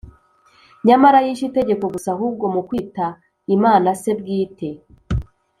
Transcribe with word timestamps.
Nyamara 0.87 1.17
yishe 1.25 1.45
itegeko 1.47 1.85
gusa 1.93 2.07
ahubwo 2.15 2.45
mu 2.53 2.61
kwita 2.67 3.05
Imana 3.55 3.89
“Se 4.01 4.11
bwite 4.19 4.69